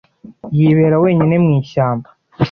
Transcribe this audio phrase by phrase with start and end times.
[0.57, 2.09] Yibera wenyine mwishyamba.